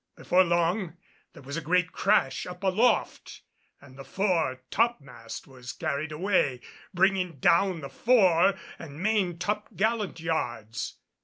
Before 0.15 0.43
long 0.43 0.97
there 1.33 1.43
was 1.43 1.57
a 1.57 1.61
great 1.61 1.91
crash 1.91 2.47
up 2.47 2.63
aloft 2.63 3.43
and 3.79 3.99
the 3.99 4.03
fore 4.03 4.63
topmast 4.71 5.45
was 5.45 5.73
carried 5.73 6.11
away, 6.11 6.61
bringing 6.91 7.37
down 7.37 7.81
the 7.81 7.89
fore 7.91 8.55
and 8.79 8.99
main 9.03 9.37
top 9.37 9.75
gallant 9.75 10.19
yards. 10.19 10.97